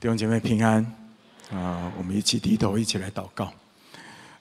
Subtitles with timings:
[0.00, 0.80] 弟兄姐妹平安
[1.50, 1.92] 啊！
[1.98, 3.52] 我们一起低头，一起来祷告。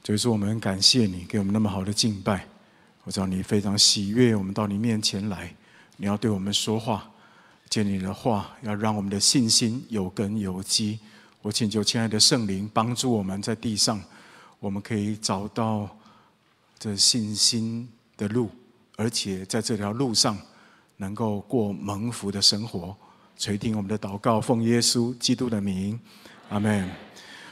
[0.04, 2.46] 就是我们感谢你给我们那么好的敬拜。
[3.04, 5.52] 我知道你非常喜悦我们到你面前来，
[5.96, 7.10] 你要对我们说话，
[7.72, 11.00] 借你的话要让我们的信心有根有基。
[11.42, 14.00] 我请求亲爱的圣灵帮助我们在地上，
[14.60, 15.90] 我们可以找到
[16.78, 18.52] 这信心的路，
[18.96, 20.38] 而且在这条路上
[20.98, 22.96] 能够过蒙福的生活。
[23.38, 26.00] 垂听我们的祷告，奉耶稣基督的名，
[26.50, 26.90] 阿门。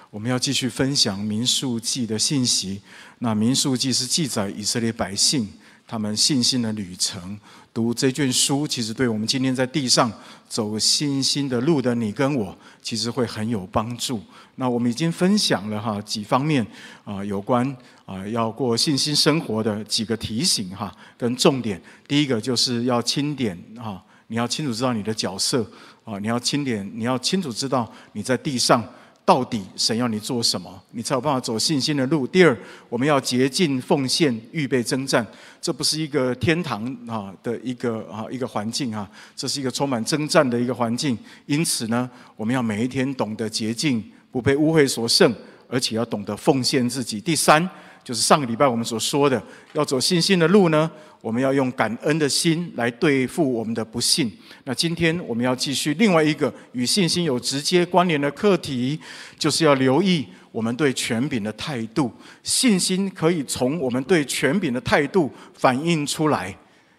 [0.09, 2.81] 我们要继续分享民数记的信息。
[3.19, 5.47] 那民数记是记载以色列百姓
[5.85, 7.37] 他们信心的旅程。
[7.71, 10.11] 读这卷书，其实对我们今天在地上
[10.47, 14.23] 走信心的路的你跟我，其实会很有帮助。
[14.55, 16.65] 那我们已经分享了哈几方面
[17.03, 21.79] 啊，有关啊要过信心生活的几个提醒哈跟重点。
[22.07, 24.03] 第一个就是要清点哈。
[24.27, 25.65] 你要清楚知道你的角色
[26.03, 26.17] 啊！
[26.19, 28.83] 你要清点，你要清楚知道你在地上
[29.23, 32.27] 到底神要你做什么，你才有办法走信心的路。
[32.27, 32.57] 第二，
[32.89, 35.25] 我们要洁净奉献，预备征战。
[35.61, 41.17] 这不是一个天堂啊的一个啊一个环境啊，这是一个充满征战的一个环境。
[41.47, 45.33] 因此呢，我们要每一天懂得洁净，不被污秽所胜，
[45.67, 47.19] 而且要懂得奉献自己。
[47.19, 47.67] 第三，
[48.05, 49.41] 就是上个礼拜我们所说的，
[49.73, 50.89] 要走信心的路呢。
[51.21, 54.31] 我们要用感恩的心来对付我们的不幸。
[54.65, 58.99] 那今天我们要继续另外一个与信心有直接关联的课题，
[59.39, 62.11] 就是要留意我们对权柄的态度。
[62.43, 66.55] 信心可以从我们对权柄的态度反映出来。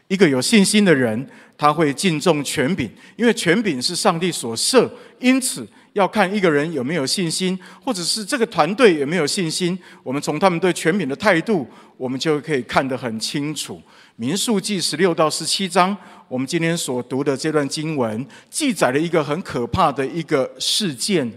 [0.08, 1.26] 一个有信心的人，
[1.58, 4.90] 他会敬重权柄，因为权柄是上帝所设。
[5.18, 13.80] 因此，要看一个人有没有信心，或者是这个团队有没有信心，我们从他们对权柄的态度，我们就可以看得很清楚。
[14.14, 15.96] 民数记十六到十七章，
[16.28, 21.30] 我们今天所读的这段经文，记载了一个很可怕的一个事件。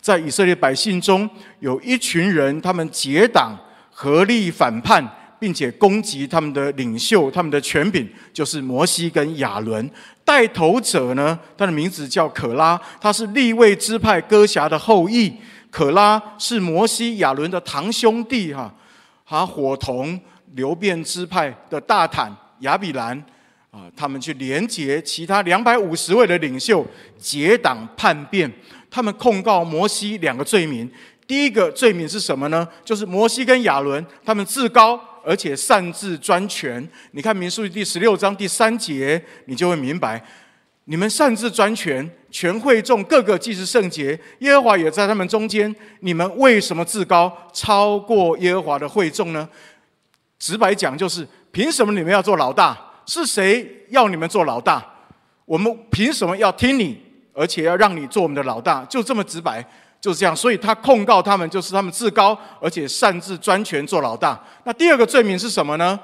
[0.00, 1.28] 在以色列百姓中，
[1.60, 3.58] 有一群人，他们结党
[3.90, 5.04] 合力反叛，
[5.38, 9.90] 并且攻击他们的领袖、他们的权柄，就是摩西跟亚伦。
[10.24, 15.32] 带头者呢，他的名字叫可拉，他是立位支派哥辖的后裔。
[15.70, 18.74] 可拉是摩西、亚伦的堂兄弟，哈，
[19.26, 20.20] 他伙同。
[20.54, 23.14] 流便支派的大坦亚比兰
[23.70, 26.86] 啊，他们去连结其他两百五十位的领袖，
[27.18, 28.50] 结党叛变。
[28.90, 30.90] 他们控告摩西两个罪名。
[31.26, 32.66] 第一个罪名是什么呢？
[32.82, 36.88] 就是摩西跟亚伦他们自高，而且擅自专权。
[37.10, 40.24] 你看民数第十六章第三节，你就会明白，
[40.84, 45.74] 你们擅自专权，全会众各个既是圣洁，耶和华也在他们中间。
[45.98, 49.48] 你们为什么自高，超过耶和华的会众呢？
[50.38, 52.78] 直白讲就是，凭什么你们要做老大？
[53.04, 54.84] 是谁要你们做老大？
[55.44, 58.84] 我们凭什么要听你，而且要让你做我们的老大？
[58.84, 59.64] 就这么直白，
[60.06, 60.36] 就是这样。
[60.36, 64.40] 所以他控告他们，就是他们自高，而且擅自专权做老大。
[64.62, 65.98] 那第二个罪名是什么呢？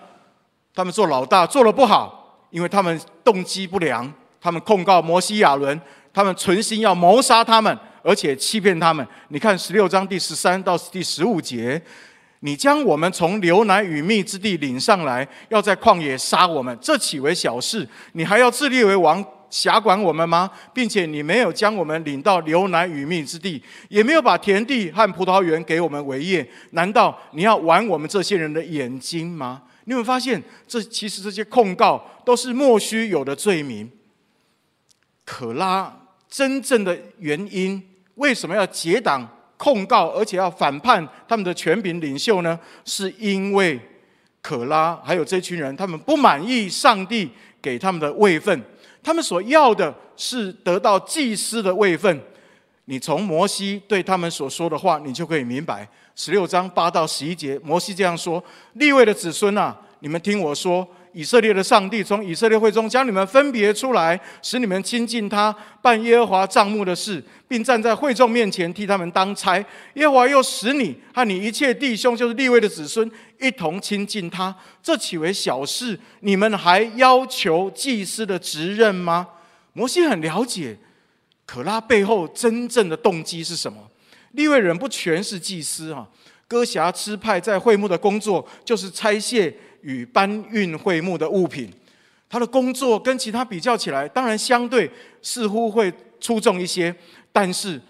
[0.74, 4.12] 他们做老大做得不好，因为他们动机不良。
[4.40, 5.80] 他们控告摩西亚伦，
[6.12, 9.06] 他们存心要谋杀他们，而且欺骗他们。
[9.28, 11.80] 你看十六章第十三到第十五节。
[12.40, 17.88] 你将我们从牛奶与蜜之地领上来，要在旷野杀我们，这岂为小事？
[18.14, 20.50] 你还要自立为王，辖管我们吗？
[20.72, 29.62] 并且你没有将我们领到流奶与蜜之地，也没有把田地和葡萄园给我们为业，难道你要玩我们这些人的眼睛吗？
[29.84, 33.90] 你有没有发现，这其实这些控告都是莫须有的罪名。
[35.26, 35.94] 可拉
[36.30, 37.82] 真正的原因，
[38.14, 39.28] 为什么要结党？
[39.58, 42.58] 控告，而且要反叛他们的权柄领袖呢？
[42.84, 43.78] 是因为
[44.40, 47.30] 可拉还有这群人，他们不满意上帝
[47.60, 48.60] 给他们的位分，
[49.02, 52.20] 他们所要的是得到祭司的位分。
[52.86, 55.88] 你从摩西对他们所说的话，你就可以明白。
[56.14, 58.42] 十六章八到十一节，摩西这样说：
[58.74, 60.86] 立位的子孙啊，你们听我说。
[61.14, 69.62] 以色列的上帝从以色列会中将你们分别出来，使你们亲近他，办耶和华帐幕的事，并站在会众面前替他们当差。
[69.94, 74.54] 耶和华又使你和你一切弟兄，就是立位的子孙，一同亲近他。
[74.82, 75.98] 这岂为小事？
[76.20, 79.28] 你们还要求祭司的职任吗？
[79.74, 80.76] 摩西很了解
[81.44, 83.78] 可拉背后真正的动机是什么。
[84.32, 86.08] 立位人不全是祭司啊，
[86.48, 89.54] 哥辖支派在会幕的工作就是拆卸。
[89.82, 91.70] 与搬运会幕的物品，
[92.28, 94.90] 他的工作跟其他比较起来，当然相对
[95.20, 96.94] 似乎会出众一些，
[97.30, 97.80] 但是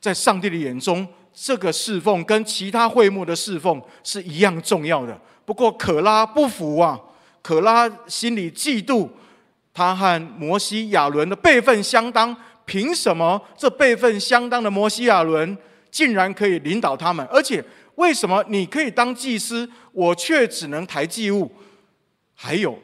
[0.00, 5.18] 在上帝的眼中，这个侍奉跟其他会幕的侍奉是一样重要的。
[5.44, 7.00] 不过可拉不服啊，
[7.42, 9.08] 可拉心里嫉妒，
[9.72, 12.34] 他和摩西、亚伦的辈分相当，
[12.64, 15.56] 凭什么这辈分相当的摩西亚伦
[15.90, 17.26] 竟然可以领导他们？
[17.26, 17.62] 而且
[17.96, 21.50] 为什么你可以当祭司，我却只能抬祭物？
[22.34, 22.78] 还有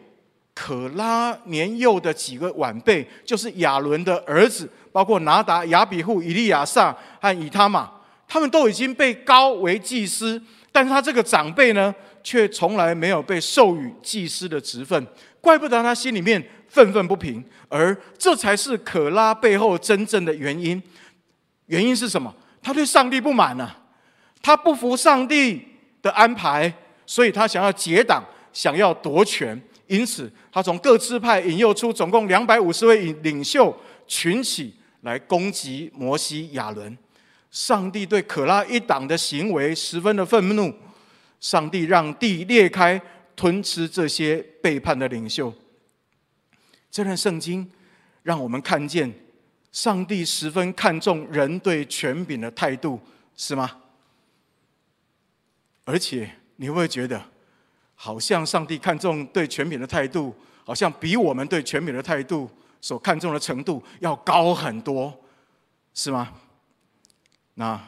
[0.54, 7.90] 可拉年幼的几个晚辈，就是亚伦的儿子，包括拿达、亚比户、以利亚撒和以他玛，
[8.28, 10.40] 他们都已经被高为祭司，
[10.70, 15.06] 但是他这个长辈呢，却从来没有被授予祭司的职分，
[15.40, 17.44] 怪不得他心里面愤愤不平。
[17.68, 20.80] 而这才是可拉背后真正的原因。
[21.66, 22.34] 原因是什么？
[22.62, 23.76] 他对上帝不满啊，
[24.42, 25.62] 他不服上帝
[26.02, 26.72] 的安排，
[27.06, 29.60] 所以他想要结党，想要夺权。
[29.86, 33.76] 因此，他从各支派引诱出总共两百五十位领袖
[34.06, 34.72] 群起
[35.02, 36.96] 来攻击摩西、亚伦。
[37.50, 40.72] 上帝对可拉一党的行为十分的愤怒。
[41.40, 43.00] 上帝让地裂开，
[43.34, 45.52] 吞吃这些背叛的领袖。
[46.90, 47.68] 这段圣经
[48.22, 49.12] 让我们看见，
[49.72, 53.00] 上帝十分看重人对权柄的态度，
[53.36, 53.70] 是吗？
[55.90, 57.20] 而且你会不会觉得，
[57.96, 60.32] 好像上帝看重对权柄的态度，
[60.64, 62.48] 好像比我们对权柄的态度
[62.80, 65.12] 所看重的程度要高很多，
[65.92, 66.32] 是吗？
[67.54, 67.80] 那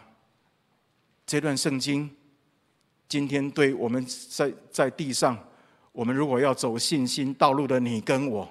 [1.25, 2.11] 这段圣经。
[3.09, 5.39] 今天对我们在在地上，
[5.93, 8.51] 我们如果要走信心道路的你跟我，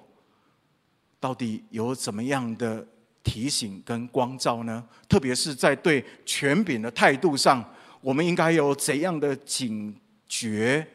[1.19, 2.85] 到底有怎么样的
[3.23, 4.87] 提醒跟光照呢？
[5.09, 7.67] 特别是在对权柄的态度上，
[8.01, 9.95] 我们应该有怎样的警
[10.27, 10.85] 觉，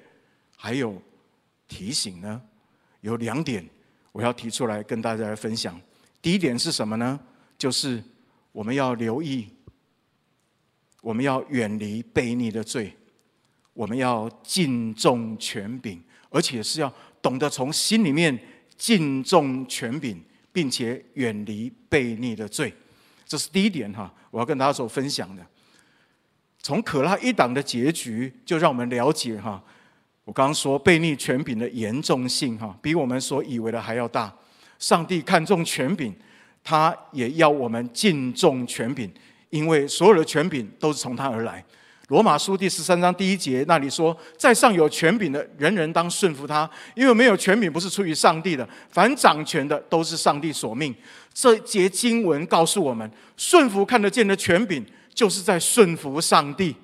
[0.56, 1.00] 还有
[1.68, 2.42] 提醒呢？
[3.00, 3.64] 有两点
[4.12, 5.80] 我要提出来跟大家来分享。
[6.20, 7.18] 第一点是什么呢？
[7.56, 8.02] 就是
[8.50, 9.48] 我们要留意，
[11.00, 12.92] 我们要远离悖逆的罪。
[13.72, 18.36] 我们要敬重权柄，而且是要懂得从心里面
[18.78, 20.18] 敬重权柄，
[20.50, 22.72] 并且远离悖逆的罪。
[23.26, 25.46] 这是第一点哈，我要跟大家所分享的。
[26.66, 29.62] 从可拉一党的结局，就让我们了解哈，
[30.24, 34.34] 我刚刚说悖逆权柄的严重性哈，比我们所以为的还要大。
[34.80, 36.12] 上帝看重权柄，
[36.64, 39.08] 他也要我们敬重权柄，
[39.50, 41.64] 因为所有的权柄都是从他而来。
[42.08, 48.68] 罗马书第十三章第一节那里说：“在上有权柄的，人人当顺服他，因为没有权柄不是出于上帝的。
[48.90, 50.92] 凡掌权的，都是上帝所命。”
[51.32, 54.84] 这节经文告诉我们，顺服看得见的权柄，
[55.16, 56.76] 就是在顺服上帝。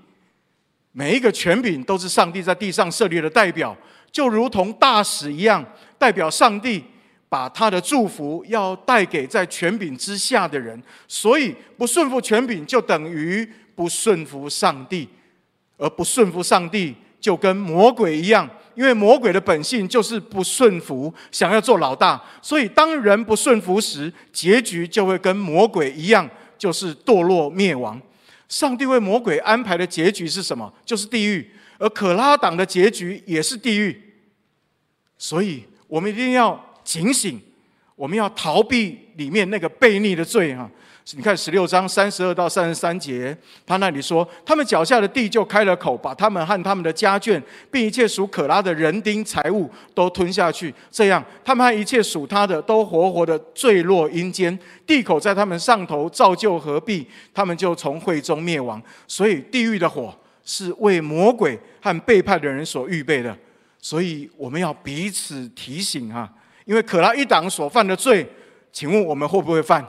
[0.90, 3.76] 每一个权柄都是上帝在地上设立的代表，
[4.11, 5.64] 就如同大使一样，
[5.96, 6.82] 代表上帝
[7.29, 10.82] 把他的祝福要带给在权柄之下的人。
[11.06, 13.49] 所以，不顺服权柄，就等于。
[13.75, 15.08] 不顺服上帝，
[15.79, 22.23] 而不顺服上帝，就跟魔鬼一样，因为魔鬼的本性就是不顺服，想要做老大。
[22.43, 28.00] 所以，当人不顺服时，结局就会跟魔鬼一样，就是堕落灭亡。
[28.52, 30.70] 上帝为魔鬼安排的结局是什么？
[30.84, 31.50] 就是地狱。
[31.78, 33.99] 而可拉党的结局也是地狱。
[35.16, 37.40] 所以我们一定要警醒，
[38.02, 40.69] 我们要逃避里面那个悖逆的罪啊！
[41.14, 47.40] 你看十六章三十二到三十三节，他那里说：他们脚下的地就开了口，把他们和他们的家眷，
[47.70, 50.75] 并一切属可拉的人丁财物都吞下去。
[50.90, 54.58] 这样，他们和一切属他的都活活的坠落阴间。
[54.84, 58.82] 地口在他们上头造就合璧，他们就从会中灭亡。
[59.06, 60.12] 所以，地狱的火
[60.44, 63.38] 是为魔鬼和背叛的人所预备的。
[63.79, 66.29] 所以，我们要彼此提醒哈，
[66.64, 68.26] 因为可拉一党所犯的罪，
[68.72, 69.86] 请问我们会不会犯？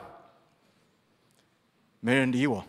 [1.99, 2.63] 没人理我，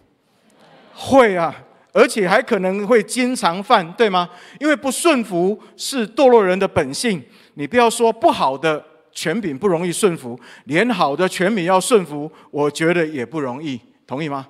[0.94, 1.54] 会啊，
[1.92, 4.28] 而且还可能会经常犯，对吗？
[4.60, 7.22] 因为不顺服是堕落人的本性。
[7.54, 14.46] 你不要说不好的权柄不容易顺服，连好的权柄要顺服，我觉得也不容易，同意吗？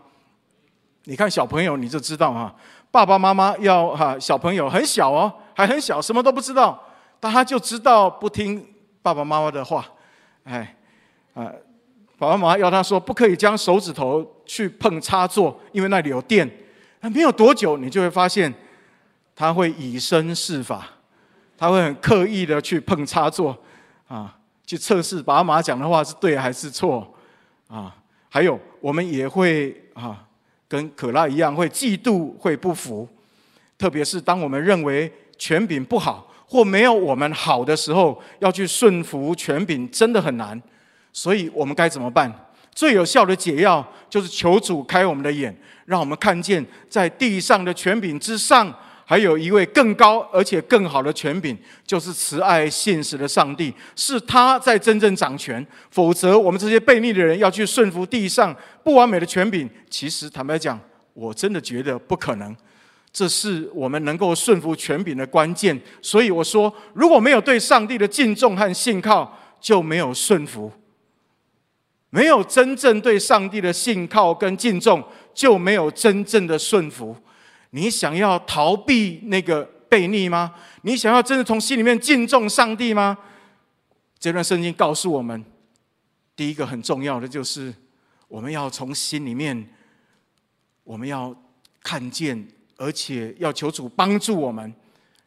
[1.05, 2.55] 你看小朋友你就知道哈，
[2.91, 6.83] 爸爸妈妈要哈小朋友很小哦，还很小，什么都不知道，
[7.21, 8.67] 但他就知道不听
[9.05, 9.87] 爸爸妈妈的话，
[10.45, 10.75] 哎，
[11.35, 11.53] 啊。
[12.17, 16.49] 爸爸妈妈要他说不可以将手指头去碰插座，因为那里有电。
[17.13, 18.53] 没有多久，你就会发现
[19.37, 20.89] 他会以身试法，
[21.59, 23.55] 他会很刻意的去碰插座
[24.07, 27.15] 啊，去测试爸爸妈妈讲的话是对还是错
[27.67, 27.95] 啊。
[28.31, 30.25] 还有，我们也会啊，
[30.67, 33.07] 跟可拉一样，会嫉妒，会不服。
[33.77, 40.63] 特别是当我们认为权柄不好或没有我们好的时候，要去顺服权柄，真的很难。
[41.13, 42.33] 所以我们该怎么办？
[42.73, 45.53] 最有效的解药就是求主开我们的眼，
[45.87, 48.73] 让我们看见在地上的权柄之上，
[49.05, 55.67] 还有一位更高而且更好的权柄，就是慈爱信实的上帝，是他在真正掌权。
[55.91, 60.79] 否则，我们这些悖逆的人要去顺服地上不完美的权柄，其实坦白讲，
[61.15, 62.57] 我真的觉得不可能。
[63.15, 65.81] 这是我们能够顺服权柄的关键。
[66.03, 70.69] 所以我说，如果没有对上帝的敬重和信靠，就没有顺服；
[72.11, 75.03] 没有真正对上帝的信靠跟敬重，
[75.33, 77.17] 就没有真正的顺服。
[77.71, 80.53] 你想要逃避那个悖逆吗？
[80.83, 83.17] 你想要真的从心里面敬重上帝吗？
[84.19, 85.45] 这段圣经告诉我们，
[86.35, 87.73] 第一个很重要的就是，
[88.27, 89.69] 我们要从心里面，
[90.83, 91.35] 我们要
[91.83, 94.75] 看见，而且要求主帮助我们，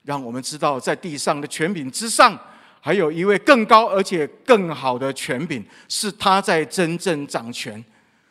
[0.04, 2.38] 让我们知道，在地上的权柄之上，
[2.82, 7.84] 还有一位更高而且更好的权柄，是他在真正掌权，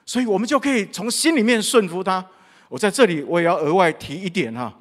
[0.04, 2.24] 所以我们就可以从心里面顺服他。
[2.68, 4.74] 我在这里，我也要额外提一点哈，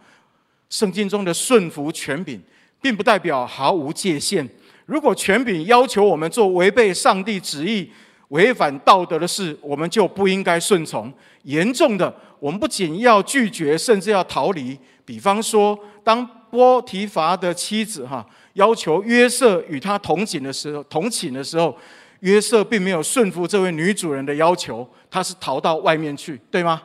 [0.70, 2.42] 圣经中的顺服权柄，
[2.82, 4.48] 并不代表毫无界限。
[4.86, 7.90] 如果权柄要求我们做违背上帝旨意、
[8.30, 11.12] 违反道德的事，我们就不应该顺从。
[11.44, 14.78] 严重的，我们不仅要拒绝，甚至要逃离。
[15.04, 21.76] 比方说，当波提乏的妻子哈要求约瑟与他同寝的时候，同寝的时候，
[22.22, 26.82] 约瑟并没有顺服这位女主人的要求，他是逃到外面去，对吗？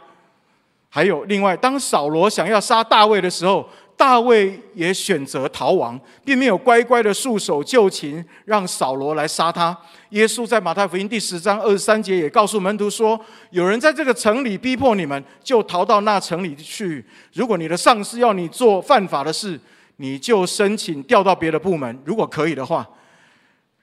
[0.88, 3.66] 还有另外，当扫罗想要杀大卫的时候，
[4.00, 9.76] 大卫也选择逃亡，并没有乖乖的束手就擒，让扫罗来杀他。
[10.08, 13.20] 耶稣在马太福音第十章二十三节也告诉门徒说
[13.52, 17.04] ：“有人在这个城里逼迫你们，就逃到那城里去。
[17.34, 19.60] 如果你的上司要你做犯法的事，
[19.96, 22.02] 你就申请调到别的部门。
[22.06, 22.88] 如果可以的话，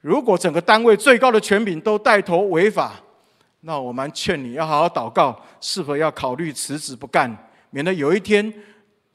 [0.00, 2.94] 如果整个单位最高的权柄都带头违法。”
[3.62, 7.36] 那我们劝你要好好祷告，是否要考虑辞职不干，
[7.70, 8.52] 免得有一天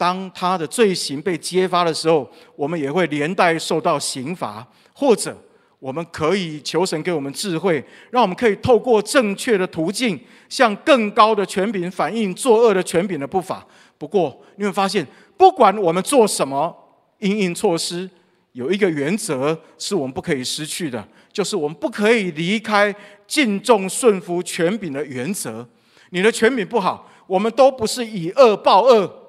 [0.03, 4.67] 当他的罪行被揭发的时候，我们也会连带受到刑罚。
[4.91, 5.33] 或者，
[5.79, 7.81] 我们可以求神给我们智慧，
[8.12, 10.19] 让我们可以透过正确的途径，
[10.50, 13.65] 向更高的权柄反映作恶的权柄的不法。
[13.98, 15.07] 不过，你会发现，
[15.38, 16.75] 不管我们做什么
[17.19, 18.10] 因应措施，
[18.51, 22.93] 有一个原则是我们不可以失去的，就是我们不可以离开
[23.25, 25.65] 敬重顺服权柄的原则。
[26.10, 29.23] 你的权柄不好，我们都不是以恶报恶，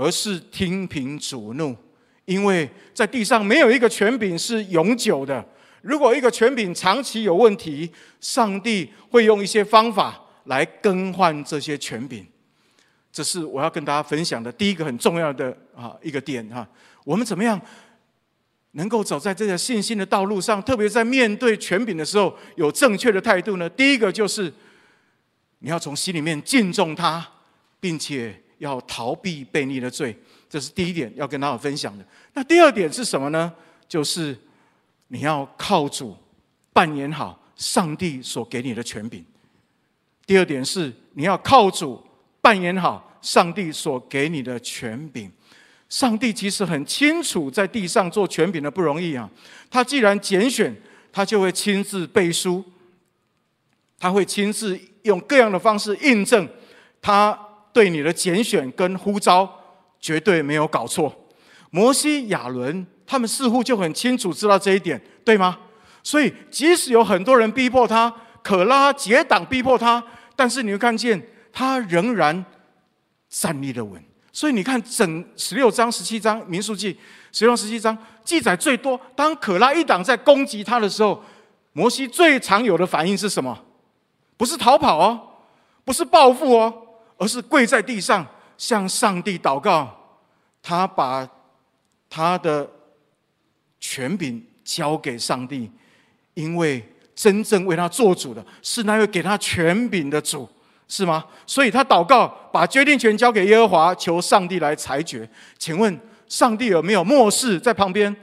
[0.00, 1.76] 而是听凭主怒。
[2.24, 5.44] 因为在地上没有一个权柄是永久的。
[5.82, 7.90] 如果一个权柄长期有问题，
[8.20, 12.26] 上帝会用一些方法来更换这些权柄。
[13.12, 16.66] 这是我要跟大家分享的第一个很重要的啊一个点哈。
[17.04, 17.60] 我们怎么样
[18.72, 20.62] 能够走在这条信心的道路上？
[20.62, 23.68] 特别在面对权柄的时候，有正确的态度呢？
[23.70, 24.52] 第一个就是
[25.58, 27.26] 你要从心里面敬重他，
[27.80, 30.16] 并且要逃避悖逆的罪，
[30.48, 32.06] 这是第一点要跟大家分享的。
[32.34, 33.52] 那第二点是什么呢？
[33.88, 34.38] 就是
[35.08, 36.16] 你要靠主
[36.72, 39.24] 扮演好上帝所给你的权柄。
[40.26, 42.00] 第二点是你要靠主
[42.40, 45.32] 扮演好上帝所给你的权柄。
[45.88, 49.28] 上帝其实很清楚，在地上做权柄的不容易啊。
[49.68, 50.72] 他既然拣选，
[51.10, 52.62] 他就会亲自背书，
[53.98, 56.48] 他会亲自用各样的方式印证
[57.02, 57.36] 他
[57.72, 59.48] 对你的拣选跟呼召
[60.00, 61.14] 绝对没有搞错。
[61.70, 65.58] 摩西、亚伦他们似乎就很清楚知道这一点，对吗？
[66.02, 68.12] 所以即使有很多人逼迫他，
[68.42, 70.02] 可拉结党逼迫他，
[70.34, 71.20] 但是你会看见
[71.52, 72.44] 他仍然
[73.28, 74.02] 站立的稳。
[74.32, 76.96] 所以你看，整十六章、十七章民数记，
[77.32, 78.98] 十六、十七章记载最多。
[79.14, 81.22] 当可拉一党在攻击他的时候，
[81.72, 83.58] 摩西最常有的反应是什么？
[84.36, 85.20] 不是逃跑哦，
[85.84, 86.72] 不是报复哦，
[87.20, 89.94] 而是跪在地上向上帝祷告。
[90.62, 91.28] 他把
[92.08, 92.68] 他的
[93.78, 95.70] 权柄交给上帝，
[96.34, 96.82] 因为
[97.14, 100.48] 真正为他做主的是那位给他权柄的主。
[100.88, 101.24] 是吗？
[101.46, 105.28] 所以他祷告，把决定权交给耶和华，求上帝来裁决。
[105.56, 108.14] 请问上帝有没有漠视在旁边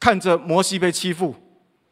[0.00, 1.34] 看着摩西被欺负？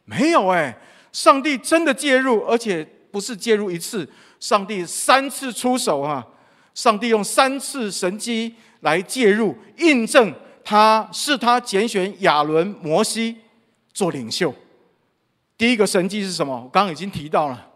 [0.06, 0.74] 没有哎，
[1.12, 2.82] 上帝真的介入，而且
[3.12, 4.08] 不是介入一次，
[4.40, 6.26] 上帝三次出手啊！
[6.74, 10.32] 上帝用三次神迹来介入，印证
[10.64, 13.36] 他是他拣选亚伦、摩西
[13.92, 14.54] 做领袖。
[15.58, 16.54] 第一个神迹是什么？
[16.54, 17.66] 我刚刚已经提到了。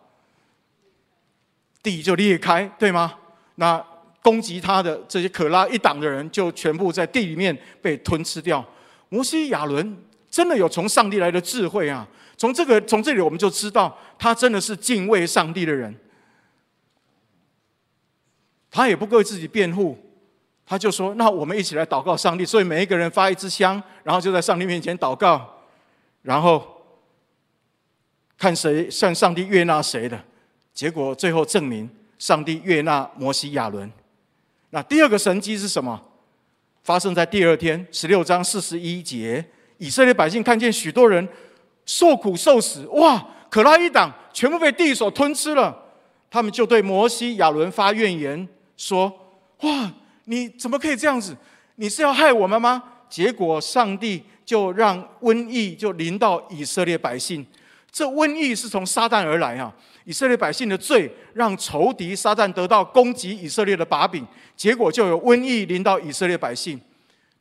[1.82, 3.12] 地就裂开，对吗？
[3.56, 3.84] 那
[4.22, 8.64] 攻击他的这些可拉一党的人，就全部在地里面被吞吃掉。
[9.10, 9.96] 摩西亚伦
[10.30, 12.08] 真的有从上帝来的智慧啊！
[12.38, 15.94] 从这个从这里我们就知道，他真的是敬畏上帝的人。
[18.74, 19.96] 他也不为自己辩护，
[20.66, 25.48] 他就说：“那我们一起来祷告上帝。”所以每一个人发一支香，然后就在上帝面前祷告，
[26.22, 26.60] 然后
[28.36, 30.20] 看谁向上帝悦纳谁的。
[30.72, 31.88] 结果最后证明，
[32.18, 33.88] 上帝悦纳摩西亚伦。
[34.70, 36.02] 那第二个神迹是什么？
[36.82, 39.44] 发生在第二天，十六章四十一节，
[39.78, 41.28] 以色列百姓看见许多人
[41.86, 43.24] 受苦受死，哇！
[43.48, 45.82] 可拉一党全部被地所吞吃了。
[46.28, 49.12] 他们就对摩西、亚伦发怨言，说
[49.62, 49.92] ：“哇！”
[50.26, 51.36] 你怎么可以这样子？
[51.74, 52.82] 你是要害我们吗？
[53.10, 57.44] 结果上帝就让瘟疫就临到以色列百姓。
[57.92, 59.70] 这瘟疫是从撒旦而来啊！
[60.04, 64.26] 以色列百姓的罪让仇敌撒旦得到攻击以色列的把柄，
[64.56, 66.80] 结果就有瘟疫临到以色列百姓。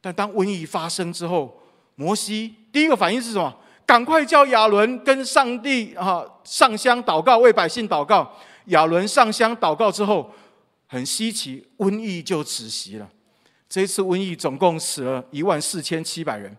[0.02, 1.58] 但当瘟疫发生之后，
[1.96, 3.56] 摩西第一个反应是什么？
[3.86, 8.30] 赶快叫亚伦跟上帝啊上香祷告，为百姓祷告。
[8.66, 10.30] 亚伦上香祷告之后。
[10.94, 13.10] 很稀奇，瘟疫就止息了。
[13.68, 16.56] 这一次瘟疫总共死了一万四千七百人。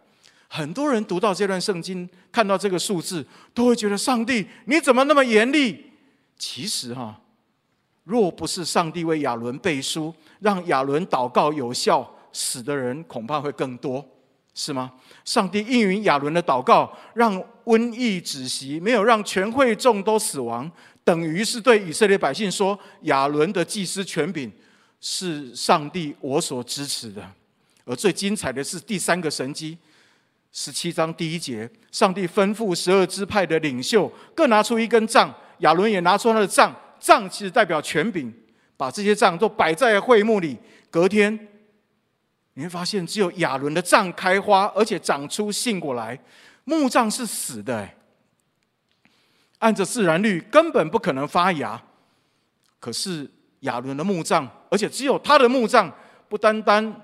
[0.48, 3.24] 很多人读到这段圣经，看到这个数字，
[3.54, 5.92] 都会觉得上帝你怎么那么严厉？
[6.36, 7.20] 其实哈，
[8.02, 14.04] 若不是上帝为亚伦背书，让亚伦祷告有效，死的人恐怕会更多，
[14.52, 14.92] 是吗？
[15.24, 20.68] 上帝应允亚伦的祷告，让瘟疫止息，没有让全会众都死亡。
[21.04, 24.50] 等于是对以色列百姓说：“亚伦的祭司权柄
[25.00, 27.22] 是上帝我所支持的。”
[27.84, 29.76] 而最精彩的是第三个神迹，
[30.50, 38.32] 十七章第一节，上帝吩咐十二支派的领袖各拿出一根杖，亚伦也拿出他的杖，杖其实代表权柄，
[38.78, 40.56] 把这些杖都摆在会幕里。
[40.90, 41.38] 隔天，
[42.54, 46.18] 你会发现只有亚伦的杖开花，而且长出信果来，
[46.64, 47.86] 木杖是死的，
[49.64, 51.80] 按照自然律，根本不可能发芽。
[52.78, 53.26] 可是
[53.60, 55.90] 亚伦的木杖，而且只有他的木杖，
[56.28, 56.94] 不单单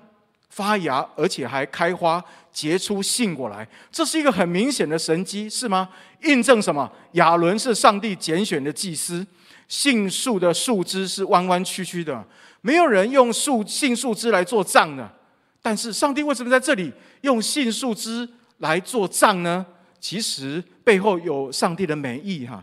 [0.49, 3.67] 发芽，而且还开花，结出杏果来。
[3.91, 5.89] 这是一个很明显的神迹，是吗？
[6.21, 6.87] 印证什么？
[7.13, 9.25] 亚伦是上帝拣选的祭司。
[9.67, 12.23] 杏树的树枝是弯弯曲曲的，
[12.61, 15.11] 没有人用树杏树枝来做杖的。
[15.63, 19.65] 但是上帝为什么在这里用杏树枝来做杖呢？
[20.01, 22.61] 其实背后有上帝的美意哈，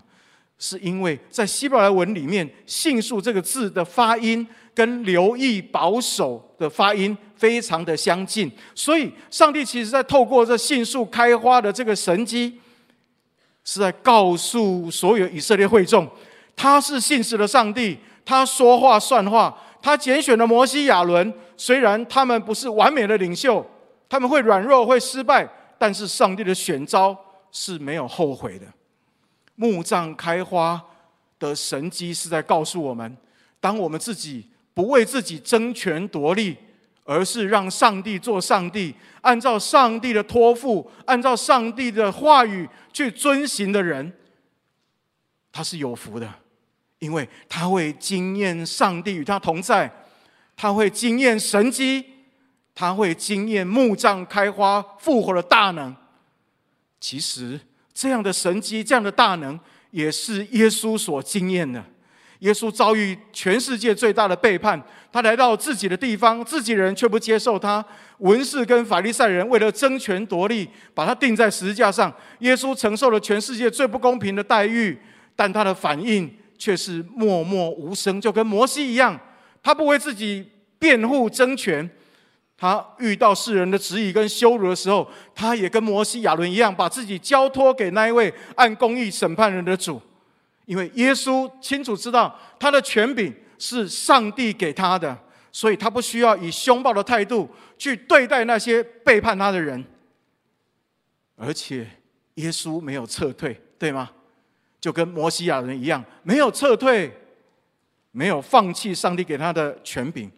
[0.58, 12.60] 是因为在希伯来文里面，“杏树”这个字的发音跟留意保守的发音非常的相近，所以上帝其实在透过这杏树开花的这个神迹，
[13.64, 16.08] 是在告诉所有以色列会众，
[16.56, 23.64] 他是信实的上帝，他说话算话，他拣选了摩西、亚伦，虽然他们不是完美的领袖，
[24.08, 25.48] 他们会软弱、会失败，
[25.78, 27.16] 但是上帝的选召。
[27.50, 28.66] 是没有后悔的。
[29.54, 30.80] 墓葬开花
[31.38, 33.16] 的神迹是在告诉我们：
[33.60, 36.56] 当我们自己不为自己争权夺利，
[37.04, 44.12] 而是让上帝做上帝，按照上帝的托付，按照上帝的话语去遵行的人，
[45.50, 46.32] 他是有福的，
[46.98, 49.90] 因为他会经验上帝与他同在，
[50.54, 52.04] 他会经验神迹，
[52.74, 55.96] 他会经验墓葬开花复活的大能。
[57.00, 57.58] 其实，
[57.94, 59.58] 这样的神迹、这样的大能，
[59.90, 61.84] 也是耶稣所经验的。
[62.40, 64.80] 耶稣遭遇全世界最大的背叛，
[65.10, 67.84] 他来到自己的地方，自己人却不接受他。
[68.18, 72.12] 文士跟法利赛人为了争权夺利，把他钉在十字架上。
[72.38, 74.96] 耶稣承受了全世界最不公平的待遇，
[75.34, 79.18] 但他的反应却是默默无声，就跟摩西一样，
[79.60, 81.88] 他不为自己辩护争权。
[82.60, 90.02] 他遇到世人的质疑跟羞辱的时候，他也跟摩西、亚伦一样，把自己交托给那一位按公义审判人的主。
[90.66, 95.16] 因为耶稣清楚知道他的权柄是上帝给他的，
[95.52, 99.82] 所以他不需要以凶暴的态度去对待那些背叛他的人。
[101.36, 101.88] 而且
[102.34, 104.10] 耶稣没有撤退，对吗？
[104.80, 107.16] 就跟摩西、亚伦一样，没有撤退，
[108.10, 110.28] 没有放弃上帝给他的权柄。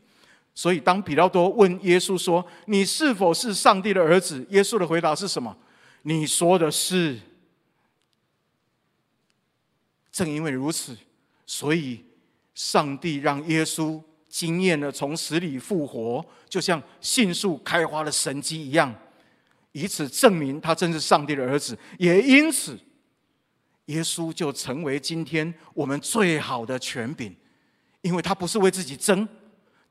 [0.54, 5.56] 所以，当彼拉多问耶稣说：“你是否是上帝的儿子？”耶稣的回答是什么
[6.02, 7.18] ？“你说的是。”
[10.12, 10.94] 正因为如此，
[11.46, 12.04] 所以
[12.52, 18.92] 上帝让耶稣惊艳了从死里复活，就像杏树开花的神迹一样，
[19.72, 21.78] 以此证明他真是上帝的儿子。
[21.96, 22.78] 也因此，
[23.86, 27.34] 耶稣就成为今天我们最好的权柄，
[28.02, 29.26] 因为他不是为自己争。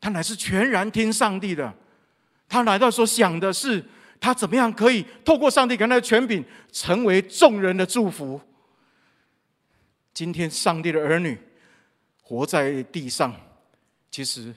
[0.01, 1.73] 他乃是全然听上帝的，
[2.47, 3.83] 他来到所想的是，
[4.19, 8.39] 他怎么样可以透过上帝给他的权柄，成为众人的祝福。
[10.13, 11.37] 今天上帝的儿女
[12.21, 13.33] 活在地上，
[14.11, 14.53] 其实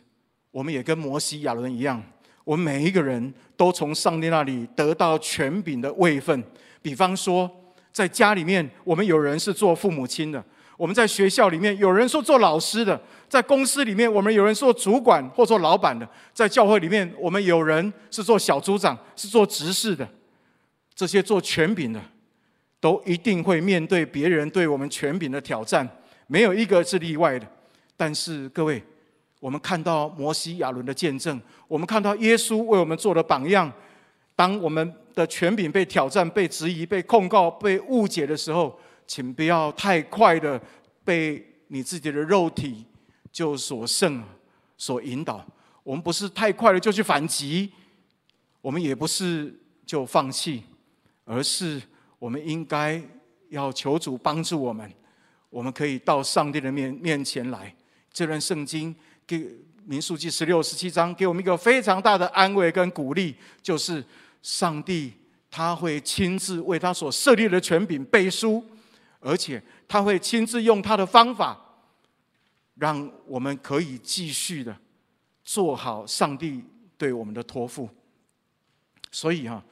[0.51, 2.03] 我们也跟摩西、亚伦一样，
[2.45, 6.43] 我们每一个人都从上帝那里得到权柄的位分。
[6.81, 7.49] 比方说，
[7.93, 10.43] 在家里面，我们有人是做父母亲的；
[10.83, 20.05] 我们在学校里面，有人说做老师的；在公司里面，我们有人做主管或做老板的；在教会里面，我们有人是做小组长，是做执事的。
[20.93, 22.01] 这些做权柄的，
[22.81, 25.89] 都一定会面对别人对我们权柄的挑战，
[26.27, 27.47] 没有一个是例外的。
[27.97, 28.83] 但是各位，
[29.39, 33.73] 我们看到摩西、亚伦的见证，我们看到耶稣为我们做的榜样。
[34.35, 38.77] 当我们的权柄被挑战、被质疑、被控告、被误解的时候，
[39.15, 40.59] 请不要太快的
[41.05, 42.83] 被你自己的肉体
[43.31, 44.25] 就所胜、
[44.79, 45.47] 所引导。
[45.83, 47.71] 我们不是太快的就去反击，
[48.63, 50.63] 我们也不是就放弃。
[51.27, 51.79] 而是
[52.19, 53.03] 我们应该
[53.51, 54.91] 要求主帮助我们，
[55.51, 57.75] 我们可以到上帝的面面前来。
[58.15, 58.97] 这段圣经
[59.27, 59.47] 给
[59.85, 64.03] 民数记十六、十七章给我们一个非常大的安慰跟鼓励，就是
[64.41, 65.13] 上帝
[65.51, 68.65] 他会亲自为他所设立的权柄背书，
[69.23, 71.59] 而且他会亲自用他的方法，
[72.75, 74.77] 让我们可以继续的
[75.43, 76.63] 做好上帝
[76.99, 77.89] 对我们的托付。
[79.11, 79.63] 所以哈。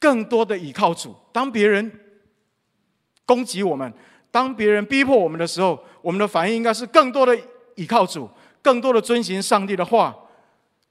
[0.00, 1.12] 更多的倚靠主。
[1.32, 1.90] 当别人
[3.26, 3.92] 攻击我们，
[4.30, 7.36] 当别人逼迫我们的时候，我们的反应应该是更多的
[7.74, 8.30] 倚靠主，
[8.62, 10.16] 更多的遵行上帝的话，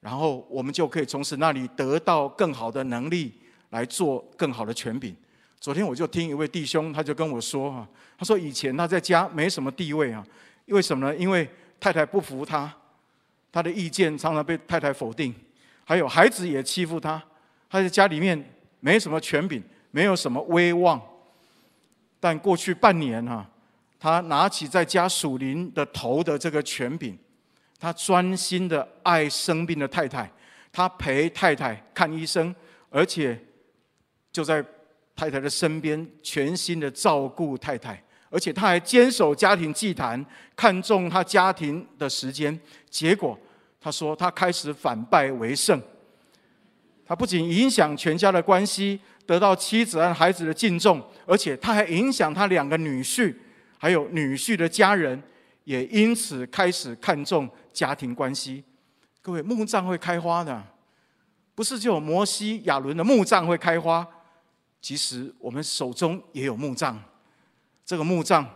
[0.01, 3.33] 然后我们就可以从此那里得到更好的能力
[3.69, 5.15] 来做更好的权柄。
[5.59, 10.25] 昨天我就听一位弟兄，他就跟我说哈，他说以前他在家没什么地位啊，
[10.65, 11.15] 因为什么呢？
[11.15, 12.73] 因为太太不服他，
[13.51, 15.33] 他的意见常常被太太否定，
[15.83, 17.21] 还有孩子也欺负他，
[17.69, 18.53] 他在家里面。
[18.79, 21.01] 没什么权柄，没有什么威望，
[22.19, 23.45] 但过去半年哈、
[23.99, 27.17] 他拿起在家属灵的头的这个权柄，
[27.79, 30.31] 他专心的爱生病的太太，
[30.71, 32.55] 他陪太太看医生，
[32.91, 33.37] 而且
[34.31, 34.63] 就在
[35.17, 40.23] 太太的身边全心的照顾太太，而且他还坚守家庭祭坛，
[40.55, 42.57] 看重他家庭的时间。
[42.89, 43.37] 结果
[43.81, 45.81] 他说他开始反败为胜。
[47.03, 53.33] 他不仅影响全家的关系，得到妻子和孩子的敬重，而且他还影响他两个女婿，
[53.77, 55.21] 还有女婿的家人，
[55.63, 58.63] 也因此开始看重家庭关系。
[59.21, 60.61] 各位，墓葬会开花的，
[61.55, 64.05] 不是只有摩西、亚伦的墓葬会开花，
[64.87, 66.97] 其实我们手中也有木杖，
[67.85, 68.49] 这个木杖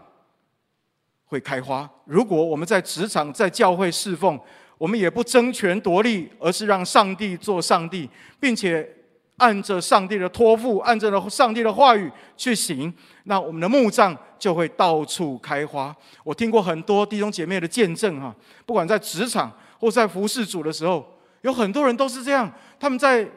[1.25, 1.89] 会开花。
[2.05, 4.39] 如果我们在职场、在教会侍奉，
[4.77, 8.89] 我们也不争权夺利，而是让上帝做上帝，并且
[9.35, 12.93] 按着上帝的托付，按着上帝的话语去行，
[13.25, 15.93] 那我们的木杖就会到处开花。
[16.23, 18.33] 我听过很多弟兄姐妹的见证哈，
[18.65, 21.05] 不管在职场或在服侍主的时候，
[21.41, 22.49] 有很多人都是这样。
[22.79, 23.29] 他们在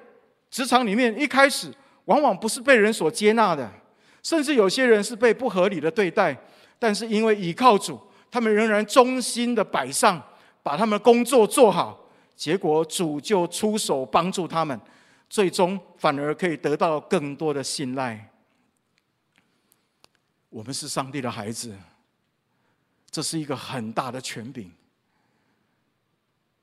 [0.48, 1.74] 职场里面一开始，
[2.06, 3.70] 往往不是被人所接纳的，
[4.22, 6.36] 甚至有些人是被不合理的对待，
[6.78, 10.22] 但是因为倚靠主，他们仍然忠心的摆上。
[10.64, 14.80] 把他们工作做好，结果主就出手帮助他们，
[15.28, 18.30] 最终反而可以得到更多的信赖。
[20.48, 21.76] 我们是上帝的孩子，
[23.10, 24.72] 这是一个很大的权柄，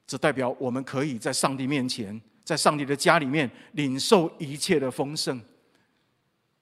[0.07, 5.39] 这代表我们可以在上帝面前，在上帝的家里面领受一切的丰盛，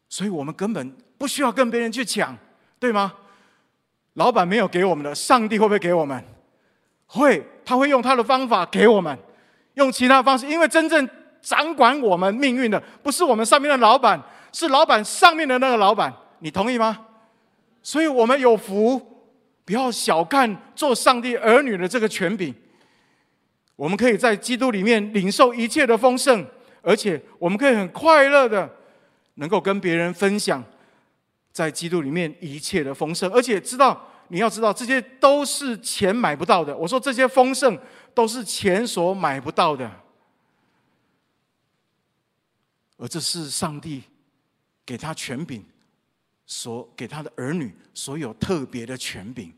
[0.07, 2.35] 所以我们根本不需要跟别人去抢，
[2.79, 3.13] 对吗？
[4.13, 6.21] 老板没有给我们的，上帝会不会给我们？
[7.05, 9.17] 会，他会用他的方法给我们，
[9.75, 11.07] 用其他方式，因为真正
[11.41, 16.13] 掌管我们命运的，不是我们上面的老板，是老板上面的那个老板。
[16.39, 17.05] 你同意吗？
[17.81, 18.99] 所以我们有福，
[19.63, 22.53] 不要小看做上帝儿女的这个权柄。
[23.79, 26.45] 我们可以在基督里面领受一切的丰盛，
[26.81, 28.69] 而且我们可以很快乐的，
[29.35, 30.61] 能够跟别人分享，
[31.53, 34.05] 在基督里面一切的丰盛，而且知道。
[34.31, 36.75] 你要知道，这些都是钱买不到的。
[36.75, 37.75] 我说这些丰盛
[38.13, 39.89] 都是钱所买不到的，
[42.97, 44.03] 而这是上帝
[44.85, 45.65] 给他权柄，
[46.45, 49.51] 所给他的儿女所有特别的权柄，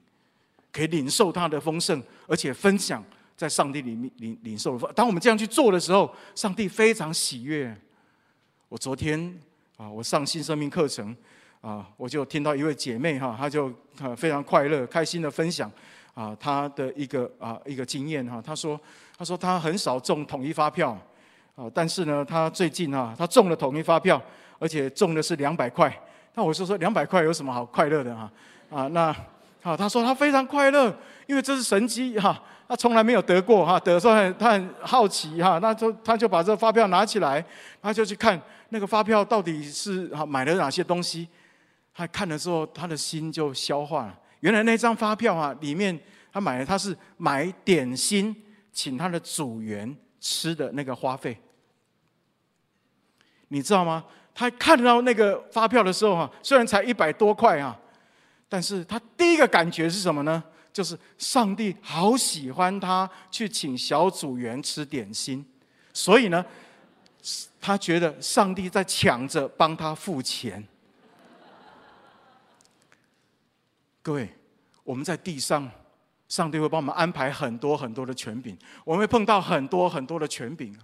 [0.71, 3.03] 可以领受他的丰盛，而且分享
[3.41, 4.93] 在上帝里面领领受的。
[4.93, 7.75] 当我们这样去做的时候，上帝非常喜悦。
[8.69, 9.35] 我昨天
[9.77, 11.15] 啊，我上新生命课程。
[11.61, 13.71] 啊，我就听到一位姐妹哈，她就
[14.15, 15.71] 非常快乐、开心的分享
[16.15, 18.41] 啊，她的一个啊一个经验哈。
[18.41, 18.79] 她说，
[19.17, 20.97] 她说她很少中统一发票
[21.55, 24.19] 啊，但是呢，她最近啊，她中了统一发票，
[24.57, 25.91] 而且中的是两百块。
[26.33, 28.31] 那我说说两百块有什么好快乐的哈？
[28.71, 29.15] 啊，那
[29.61, 30.91] 好，她说她非常快乐，
[31.27, 32.43] 因为这是神迹哈。
[32.71, 37.45] 他从来没有得过哈，得的时候很他很好奇哈，那就他就把这个发票拿起来，
[37.81, 41.27] 他就去看那个发票到底是哈买了哪些东西。
[41.93, 44.17] 他看了之后，他的心就消化了。
[44.39, 45.99] 原来那张发票啊，里面
[46.31, 48.33] 他买的他是买点心
[48.71, 51.37] 请他的组员吃的那个花费。
[53.49, 54.05] 你知道吗？
[54.33, 57.77] 他看到那个发票的时候哈，虽然才一百多块啊，
[58.47, 60.41] 但是他第一个感觉是什么呢？
[60.73, 65.45] 就是上帝好喜欢他去请小组员吃点心，
[65.93, 66.45] 所以呢，
[67.59, 70.65] 他觉得上帝在抢着帮他付钱。
[74.01, 74.33] 各位，
[74.83, 75.69] 我们在地上，
[76.27, 80.75] 上帝会帮我们安排很多很多的权柄，我们会碰到很多很多的权柄，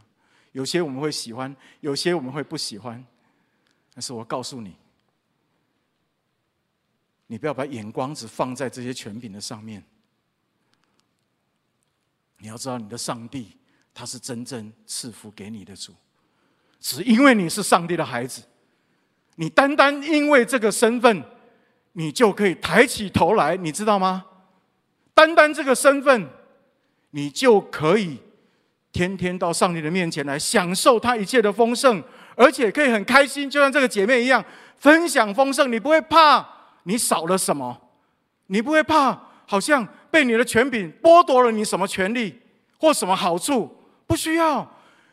[0.52, 3.04] 有些我们会喜欢，有些我们会不喜欢。
[3.94, 4.76] 但是我告诉你。
[7.28, 9.84] 你不要把眼光只放在这些权柄的上面。
[12.40, 13.58] 你要知道，你的上帝
[13.94, 15.94] 他是真正赐福给你的主，
[16.80, 18.44] 只因为你是上帝的孩子，
[19.36, 21.24] 你单单因为这个身份，
[21.94, 24.26] 你就可以抬起头来，你知道吗？
[25.16, 26.30] 单单这个身份，
[27.10, 28.20] 你就可以
[28.92, 32.04] 天天到上帝的面前来享受他一切的丰盛，
[32.36, 34.46] 而且可以很开心，就像这个姐妹一样
[34.78, 36.57] 分享丰盛，你不会怕。
[36.88, 37.78] 你少了什么？
[38.46, 42.42] 你不会怕，好像被你的权柄剥夺了你什么权利
[42.80, 43.70] 或什么好处？
[44.08, 44.66] 不需要，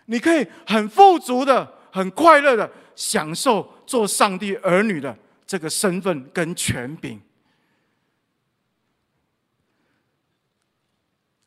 [0.05, 7.21] 你可以很富足的、很快乐的享受做上帝儿女的这个身份跟权柄。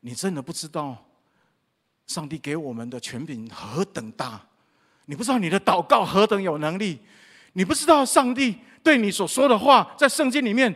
[0.02, 1.06] 你真的不知道，
[2.06, 4.42] 上帝给我们的权柄何等大？
[5.06, 7.00] 你不知道你的祷告何等有能力？
[7.54, 8.58] 你不知道上帝。
[8.84, 10.74] 对你所说的话，在圣经里面，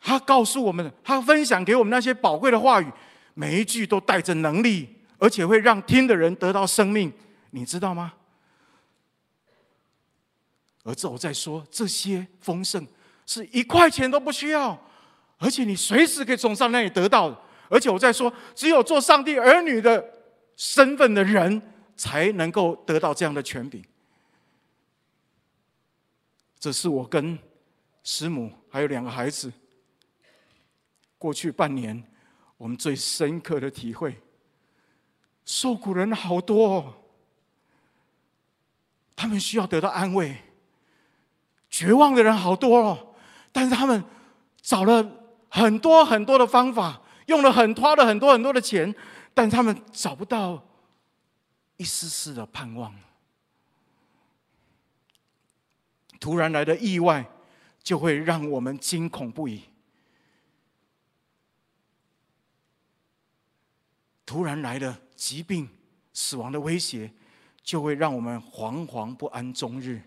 [0.00, 2.86] 他告诉我们，他分享给我们那些宝贵的话语，
[3.34, 7.12] 每一句都带着能力，而且会让听的人得到生命，
[7.50, 8.14] 你知道吗？
[10.82, 12.86] 而这我在说，这些丰盛
[13.26, 14.76] 是一块钱都不需要，
[15.38, 17.44] 而且你随时可以从上那里得到。
[17.68, 20.04] 而且我在说，只有做上帝儿女的
[20.56, 21.62] 身份的人，
[21.96, 23.80] 才能够得到这样的权柄。
[26.60, 27.36] 这是我跟
[28.04, 29.50] 师母还有两个孩子
[31.16, 32.02] 过去半年
[32.58, 34.14] 我们最深刻的体会。
[35.46, 36.94] 受苦人好多哦，
[39.16, 40.34] 他们需要得到安慰；
[41.70, 43.14] 绝望的人好多哦，
[43.50, 44.04] 但是他们
[44.60, 45.04] 找了
[45.48, 48.94] 很多很多的方法，用了很花了很多很多的钱，
[49.32, 50.62] 但他们找不到
[51.78, 52.94] 一丝丝的盼望。
[56.20, 57.26] 突然来的意外，
[57.82, 59.62] 就会让我们惊恐不已。
[64.26, 65.68] 突然来的疾病、
[66.12, 67.10] 死亡的威胁，
[67.62, 70.00] 就会让我们惶惶不安终日。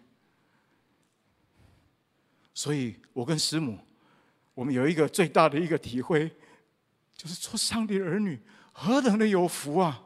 [2.54, 3.80] 所以，我跟师母，
[4.54, 6.30] 我们有一个最大的一个体会，
[7.18, 8.40] 就是做上帝儿女
[8.72, 10.04] 何等的有福啊！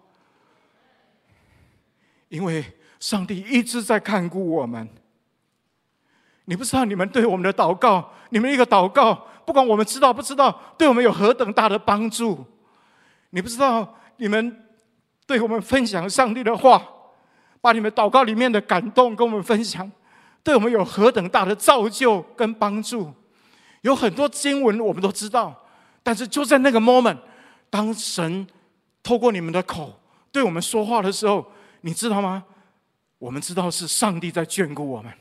[2.29, 2.63] 因为
[2.99, 4.89] 上帝一直在看顾我们。
[6.49, 9.13] 你不知道你们对我们的祷告，你们一个祷告，
[9.45, 12.45] 不管我们知道不知道，对我们有何等大的帮助。
[13.31, 14.65] 你不知道你们
[15.25, 16.81] 对我们分享上帝的话，
[17.59, 19.91] 把你们祷告里面的感动跟我们分享，
[20.41, 23.13] 对我们有何等大的造就跟帮助。
[23.81, 25.53] 有很多经文我们都知道，
[26.01, 27.17] 但是就在那个 moment，
[27.69, 28.47] 当神
[29.03, 29.99] 透过你们的口
[30.31, 31.45] 对我们说话的时候，
[31.81, 32.45] 你知道吗？
[33.19, 35.11] 我们知道是上帝在眷顾我们。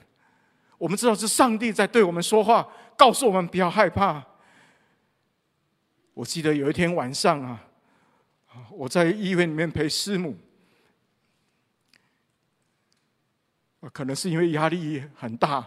[0.79, 4.23] 我们知道是上帝在对我们说话，告诉我们不要害怕。
[6.13, 7.63] 我记得有一天晚上啊，
[8.71, 10.35] 我在医院里面陪师母，
[13.93, 15.67] 可能是因为压力很大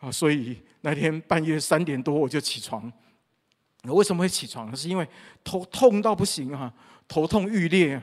[0.00, 2.92] 啊，所以那天半夜三点多我就起床。
[3.84, 4.74] 我为什么会起床？
[4.74, 5.08] 是因为
[5.44, 6.72] 头痛到不行啊，
[7.06, 8.02] 头痛欲裂。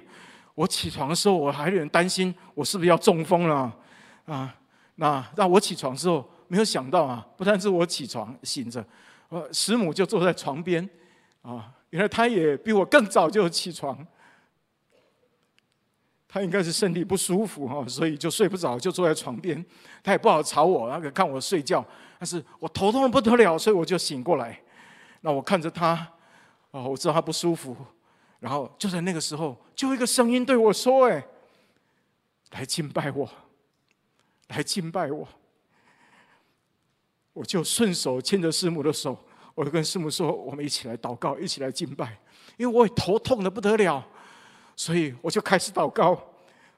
[0.55, 3.77] 我起床的时候，我还有点担心，我是不是要中风了
[4.25, 4.55] 啊？
[4.95, 6.29] 那让我起床之后。
[6.51, 8.85] 没有想到啊，不但是我起床醒着，
[9.29, 10.87] 呃，师母就坐在床边，
[11.43, 14.05] 啊，原来她也比我更早就起床。
[16.27, 19.65] 她应该是身体不舒服哈，所以就睡不着，就坐在床边。
[20.03, 21.85] 她也不好吵我，那个看我睡觉，
[22.19, 24.61] 但是我头痛的不得了，所以我就醒过来。
[25.21, 25.91] 那我看着她，
[26.71, 27.73] 啊，我知道她不舒服，
[28.41, 31.25] 然后就在那个时候，就一个声音对我说：“哎，
[32.49, 33.29] 来敬拜我，
[34.49, 35.25] 来敬拜我。”
[37.33, 39.17] 我就顺手牵着师母的手，
[39.55, 42.17] 我就跟师母说：“我们一起来祷告，一起来敬拜。”
[42.57, 44.05] 因为我也头痛得不得了，
[44.75, 46.21] 所以我就开始祷告，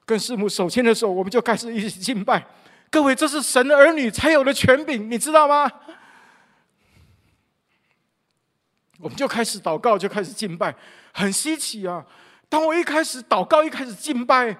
[0.06, 2.46] 跟师母手牵着手，我们就开始一起敬拜。
[2.90, 5.70] 各位，这是神的儿女才有的权柄，你知道吗？
[9.00, 10.74] 我们就开始祷告，就开始敬拜，
[11.12, 12.06] 很稀奇啊！
[12.48, 14.56] 当我一开始祷告，一开始敬拜，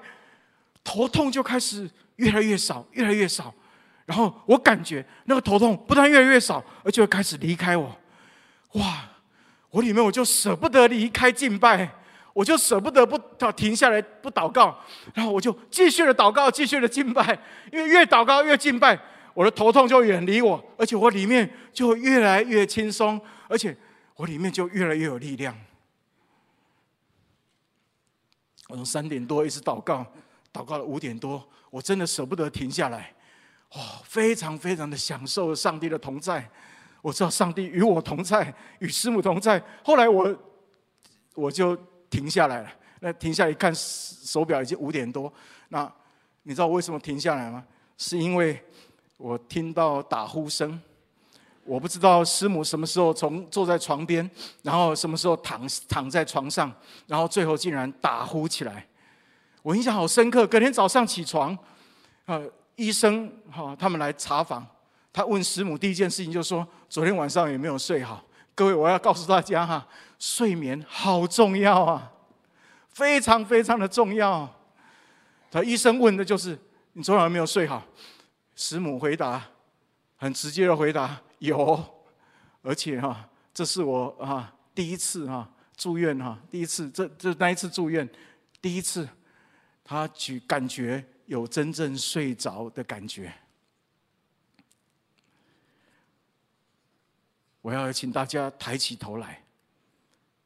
[0.83, 3.55] 头痛就开始越来越少，越来越少。
[4.07, 7.97] 然后我感觉那个头痛不但越来越少，而且开始离开我。
[8.73, 9.11] 哇！
[9.71, 11.90] 我里面我就舍不得离开敬拜，
[12.33, 13.19] 我就舍不得不
[13.57, 14.79] 停下来不祷告。
[15.12, 17.37] 然后我就继续的祷告，继续的敬拜。
[17.73, 18.97] 因为越祷告越敬拜，
[19.35, 23.77] 我的头痛就远离我，而且我里面就越来越轻松，而且
[24.14, 25.59] 我里面就越来越有力量。
[28.69, 30.07] 我从三点多一直祷告，
[30.53, 33.12] 祷告了五点多，我真的舍不得停下来。
[33.77, 36.49] 哇，非常非常的享受上帝的同在。
[37.03, 39.63] 我知道上帝与我同在，与师母同在。
[39.83, 40.35] 后来我
[41.35, 41.77] 我就
[42.09, 42.73] 停下来了。
[43.01, 45.31] 那停下一看手表，已经五点多。
[45.69, 45.93] 那
[46.45, 47.63] 你知道我为什么停下来吗？
[47.99, 48.59] 是因为
[49.17, 50.81] 我听到打呼声。
[51.65, 54.31] 我不知道师母什么时候从坐在床边，
[54.63, 56.73] 然后什么时候躺躺在床上，
[57.07, 58.87] 然后最后竟然打呼起来。
[59.63, 60.47] 我印象好深刻。
[60.47, 61.59] 隔天早上起床，
[62.27, 62.49] 呃。
[62.77, 64.67] 医生哈，他们来查房，
[65.13, 68.25] 他问师母第一件事情就是说，昨天晚上有没有睡好？
[68.55, 69.87] 各位，我要告诉大家哈，
[70.19, 72.13] 睡眠好重要啊，
[72.89, 74.49] 非常非常的重要。
[75.51, 76.59] 他医生问的就是
[76.95, 77.85] 你昨晚有没有睡好？
[78.57, 79.43] 师母回答
[80.17, 81.85] 很直接的回答有，
[82.63, 88.09] 而且哈，这是我啊第一次哈住院哈，第一次这这那一次住院
[88.61, 89.09] 第一次，
[89.85, 91.05] 他举感觉。
[91.27, 93.33] 有真正睡着的感觉。
[97.63, 99.43] 我要请大家抬起头来，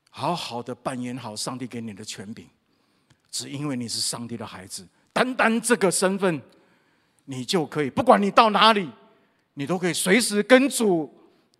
[0.09, 2.49] 好好的扮演好上帝给你的权柄。
[3.31, 6.41] 只因为你是上帝的孩子，单单这个身份，
[7.25, 8.89] 你就可以，不管你到哪里，
[9.55, 11.13] 你都可以随时跟主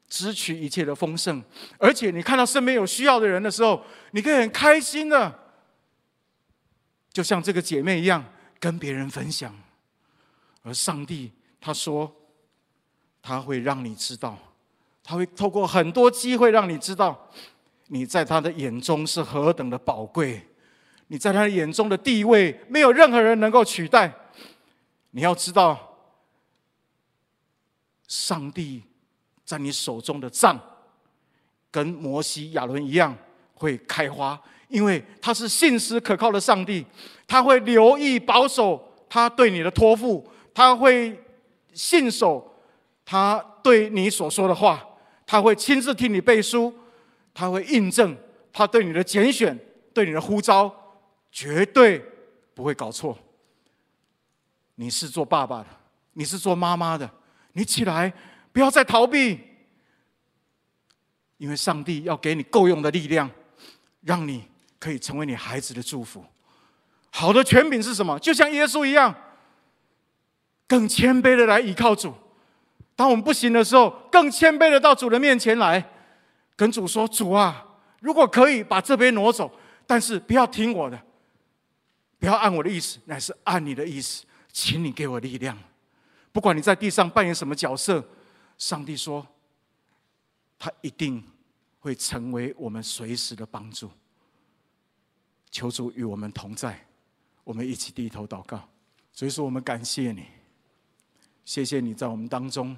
[0.09, 1.43] 支取一切的丰盛。
[1.77, 5.39] 而且你看到身边有需要的人的时候，你可以很开心的，
[7.13, 8.25] 就像这个姐妹一样。
[8.61, 9.55] 跟别人分享，
[10.63, 12.13] 而上帝他说，
[13.23, 14.39] 他会让你知道，
[15.03, 17.31] 他会透过很多机会让你知道，
[17.87, 20.47] 你在他的眼中是何等的宝贵，
[21.07, 24.13] 你在他的眼中的地位没有任何人能够取代。
[25.13, 25.97] 你要知道，
[28.07, 28.83] 上帝
[29.45, 30.61] 在你手中的杖，
[31.71, 33.17] 跟摩西、亚伦一样
[33.55, 34.41] 会开花。
[34.69, 36.85] 因为他是信实可靠的上帝，
[37.27, 41.19] 他会留意保守他对你的托付，他会
[41.73, 42.55] 信守
[43.05, 44.87] 他对你所说的话，
[45.27, 46.75] 他会亲自替你背书，
[47.33, 48.15] 他会印证
[48.53, 49.59] 他对你的拣选、
[49.95, 50.71] 对你的呼召，
[51.33, 52.05] 绝对
[52.55, 53.17] 不会搞错。
[54.75, 55.67] 你是做爸爸的，
[56.13, 57.11] 你是做妈妈的，
[57.55, 58.13] 你起来，
[58.53, 59.41] 不要再逃避，
[61.39, 63.31] 因为上帝要给你够用的力量，
[64.03, 64.45] 让你。
[64.79, 66.25] 可以成为你孩子的祝福。
[67.11, 68.19] 好的权柄是什么？
[68.19, 69.15] 就像耶稣一样，
[70.67, 72.15] 更谦卑的来倚靠主。
[72.95, 75.89] 当我们不行的时候，更谦卑的到主的面前来，
[76.57, 77.65] 跟主说：“主啊，
[78.01, 79.51] 如果可以把这杯挪走，
[79.87, 81.01] 但是不要听我的，
[82.19, 85.57] 不要按我的意思，乃是按你的意思，请你给我力量。
[86.33, 88.05] 不管你在地上扮演什么角色，
[88.59, 89.27] 上帝说，
[90.59, 91.25] 他一定
[91.79, 93.91] 会成为我们随时的帮助。”
[95.51, 96.79] 求主与我们同在，
[97.45, 98.69] 我们一起低头祷告。
[99.13, 100.27] 所以说，我们感谢你，
[101.45, 102.77] 谢谢你在我们当中，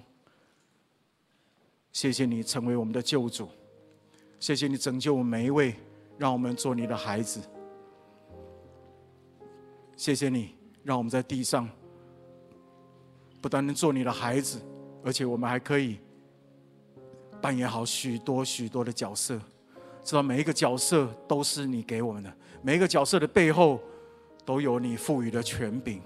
[1.92, 3.48] 谢谢你成为我们的救主，
[4.38, 5.74] 谢谢你拯救我们每一位，
[6.16, 7.42] 让我们做你的孩子。
[9.96, 11.68] 谢谢你让我们在地上
[13.42, 14.62] 不但能做你的孩子，
[15.04, 15.98] 而且我们还可以
[17.42, 19.38] 扮演好许多许多的角色，
[20.02, 22.32] 知道每一个角色都是你给我们的。
[22.62, 23.80] 每一个角色的背后，
[24.44, 26.00] 都有你赋予的权柄，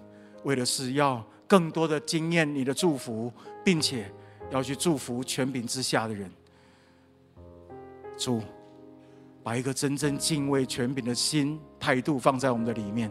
[0.45, 3.33] 为的是要更多的经验你的祝福，
[3.65, 4.11] 并且
[4.51, 6.31] 要去祝福权柄之下的人。
[8.17, 8.41] 主，
[9.43, 13.11] 把一个真正敬畏权柄的心态度放在我们的里面。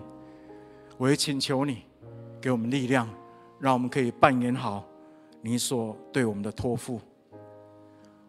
[0.97, 1.84] 我也请求你，
[2.39, 3.10] 给我们力量，
[3.60, 4.86] 让我们可以扮演好
[5.41, 7.01] 你所对我们的托付。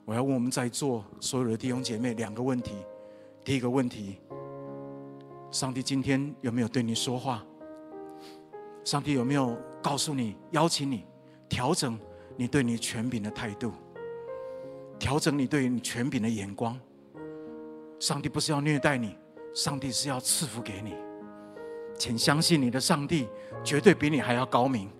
[0.05, 2.75] 我要问我们在座所有的弟兄姐妹两个问题。
[3.43, 4.19] 第一个问题。
[5.51, 7.45] 上帝今天有没有对你说话？
[8.85, 11.07] 上帝有没有告诉你、邀请你
[11.49, 11.99] 调整
[12.37, 13.73] 你对你权柄的态度？
[14.99, 16.79] 调整你对你权柄的眼光。
[18.01, 19.17] 上帝不是要虐待你，
[19.55, 20.95] 上帝是要赐福给你。
[21.97, 23.29] 请相信你的上帝
[23.63, 24.91] 绝对比你还要高明。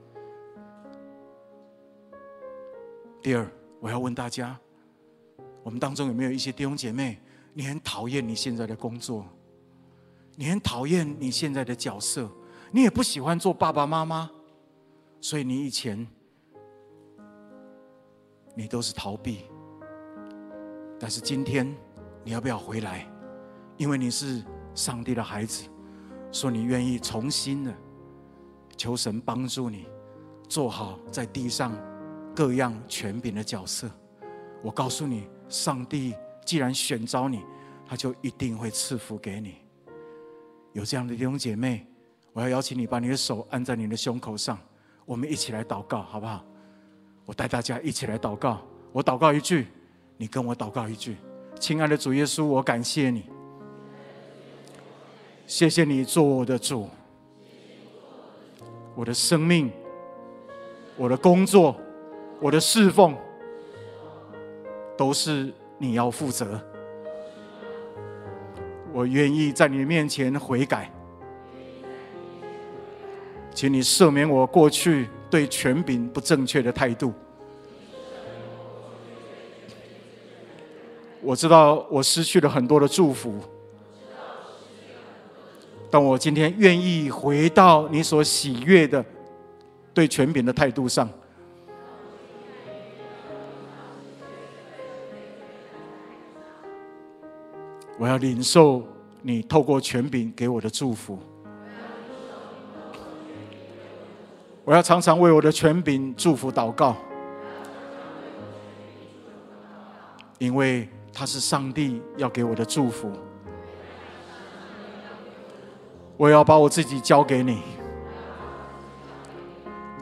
[3.21, 3.51] 第二，
[3.81, 4.57] 我要问大家，
[5.65, 7.19] 我们当中有没有一些弟兄姐妹，
[7.55, 9.27] 你很讨厌你现在的工作，
[10.37, 12.31] 你很讨厌你现在的角色，
[12.71, 14.31] 你也不喜欢做爸爸妈妈，
[15.21, 16.07] 所以你以前
[18.55, 19.47] 你都是逃避，
[21.01, 21.67] 但是今天
[22.23, 23.11] 你要不要回来？
[23.79, 24.45] 因为你是
[24.75, 25.65] 上帝的孩子。
[26.31, 27.73] 说你愿意重新的
[28.77, 29.87] 求神帮助你
[30.49, 31.73] 做好在地上
[32.35, 33.89] 各样权柄的角色。
[34.61, 36.15] 我告诉你，上帝
[36.45, 37.43] 既然选召你，
[37.87, 39.57] 他就一定会赐福给你。
[40.73, 41.87] 有这样的弟兄姐妹，
[42.33, 44.59] 我要邀请你把你的手按在你的胸口上，
[45.05, 46.45] 我们一起来祷告，好不好？
[47.25, 48.61] 我带大家一起来祷告。
[48.93, 49.67] 我祷告一句，
[50.17, 51.17] 你跟我祷告一句。
[51.59, 53.25] 亲爱的主耶稣，我感谢你。
[55.47, 56.89] 谢谢你做我的主，
[58.95, 59.71] 我的生命，
[60.97, 61.77] 我的工作，
[62.41, 63.17] 我的侍奉，
[64.97, 66.61] 都是你要负责。
[68.93, 70.91] 我愿意在你面前悔改，
[73.53, 77.13] 请你赦免我过去对权柄不正确的态度。
[81.21, 83.41] 我知道我失去了很多的祝福。
[85.91, 89.05] 但我今天愿意回到你所喜悦的
[89.93, 91.09] 对权柄的态度上，
[98.05, 98.87] 我要领受
[99.23, 101.19] 你透过权柄给我的祝福，
[104.63, 106.95] 我要常常为我的权柄祝福祷告，
[110.37, 113.11] 因为他是上帝要给我的祝福。
[116.19, 117.63] 我要把我自己交给你，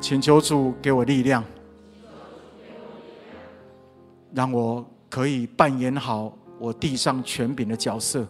[0.00, 1.44] 请求主给我力量，
[4.34, 8.24] 让我可以扮演好我地上权柄的角色。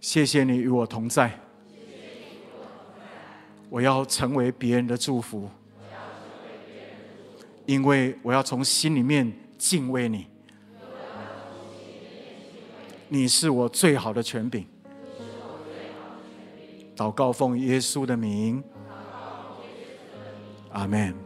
[0.00, 1.38] 谢谢你与我同在，
[3.70, 5.48] 我要成为别人的祝福，
[7.64, 10.26] 因为我要从心里面敬畏你。
[13.06, 14.66] 你是我最好的权柄。
[16.96, 18.64] 祷告奉耶稣的名，
[20.72, 21.23] 阿门。